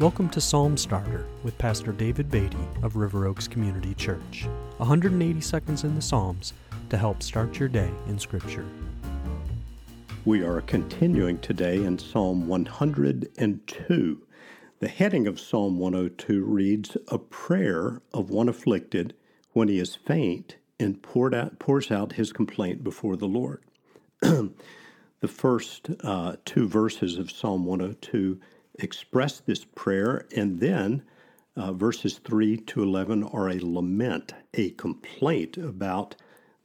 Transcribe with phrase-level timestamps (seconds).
[0.00, 4.46] Welcome to Psalm Starter with Pastor David Beatty of River Oaks Community Church.
[4.76, 6.52] 180 seconds in the Psalms
[6.90, 8.64] to help start your day in Scripture.
[10.24, 14.22] We are continuing today in Psalm 102.
[14.78, 19.14] The heading of Psalm 102 reads, A prayer of one afflicted
[19.52, 21.04] when he is faint and
[21.34, 23.64] out, pours out his complaint before the Lord.
[24.20, 24.52] the
[25.26, 28.38] first uh, two verses of Psalm 102
[28.78, 31.02] express this prayer, and then
[31.56, 36.14] uh, verses 3 to 11 are a lament, a complaint about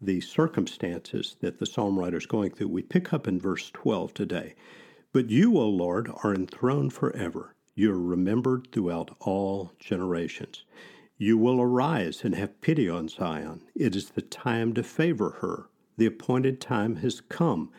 [0.00, 2.68] the circumstances that the psalm writer is going through.
[2.68, 4.54] We pick up in verse 12 today.
[5.12, 7.54] But you, O Lord, are enthroned forever.
[7.74, 10.64] You are remembered throughout all generations.
[11.18, 13.62] You will arise and have pity on Zion.
[13.74, 15.68] It is the time to favor her.
[15.96, 17.70] The appointed time has come.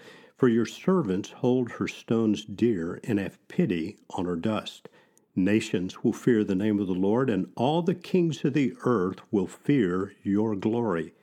[0.42, 4.90] For your servants hold her stones dear and have pity on her dust.
[5.36, 9.20] Nations will fear the name of the Lord, and all the kings of the earth
[9.30, 11.14] will fear your glory.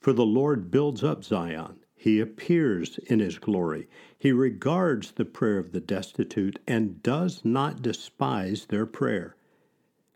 [0.00, 1.78] For the Lord builds up Zion.
[1.96, 3.88] He appears in his glory.
[4.18, 9.34] He regards the prayer of the destitute and does not despise their prayer.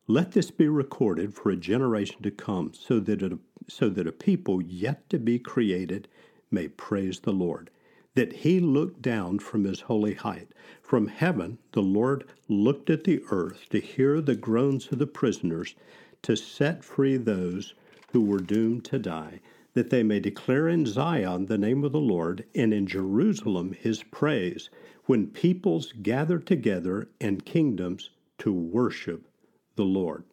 [0.09, 4.13] Let this be recorded for a generation to come, so that, a, so that a
[4.13, 6.07] people yet to be created
[6.51, 7.71] may praise the Lord
[8.17, 10.49] that he looked down from his holy height.
[10.83, 15.75] From heaven, the Lord looked at the earth to hear the groans of the prisoners,
[16.23, 17.75] to set free those
[18.13, 19.41] who were doomed to die,
[19.75, 24.03] that they may declare in Zion the name of the Lord, and in Jerusalem his
[24.05, 24.71] praise,
[25.05, 28.09] when peoples gather together and kingdoms
[28.39, 29.29] to worship
[29.77, 30.25] the Lord.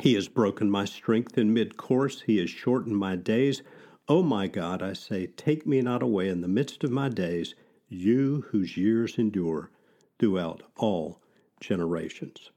[0.00, 3.62] He has broken my strength in mid course, he has shortened my days.
[4.10, 7.54] O my God, I say, take me not away in the midst of my days,
[7.90, 9.70] you whose years endure
[10.18, 11.20] throughout all
[11.60, 12.50] generations.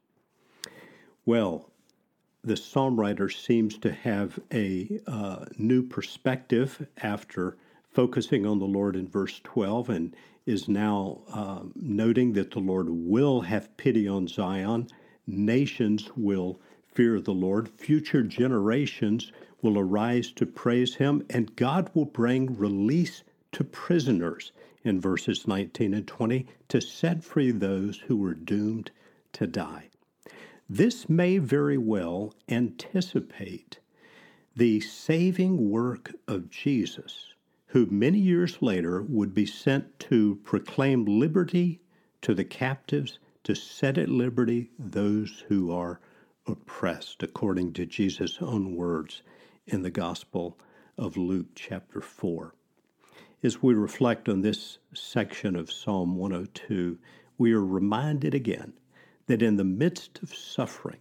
[1.25, 1.69] Well,
[2.41, 7.57] the psalm writer seems to have a uh, new perspective after
[7.91, 12.87] focusing on the Lord in verse 12 and is now uh, noting that the Lord
[12.89, 14.87] will have pity on Zion.
[15.27, 16.61] Nations will
[16.91, 17.69] fear of the Lord.
[17.69, 19.31] Future generations
[19.61, 24.51] will arise to praise him, and God will bring release to prisoners
[24.83, 28.91] in verses 19 and 20 to set free those who were doomed
[29.33, 29.89] to die.
[30.69, 33.79] This may very well anticipate
[34.55, 37.33] the saving work of Jesus,
[37.67, 41.79] who many years later would be sent to proclaim liberty
[42.21, 45.99] to the captives, to set at liberty those who are
[46.47, 49.21] oppressed, according to Jesus' own words
[49.67, 50.57] in the Gospel
[50.97, 52.55] of Luke, chapter 4.
[53.43, 56.97] As we reflect on this section of Psalm 102,
[57.37, 58.73] we are reminded again
[59.27, 60.99] that in the midst of suffering,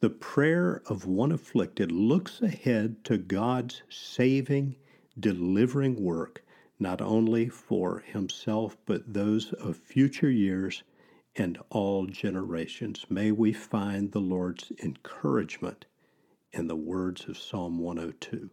[0.00, 4.76] the prayer of one afflicted looks ahead to God's saving,
[5.18, 6.44] delivering work,
[6.78, 10.82] not only for himself, but those of future years
[11.36, 13.06] and all generations.
[13.08, 15.86] May we find the Lord's encouragement
[16.52, 18.50] in the words of Psalm 102.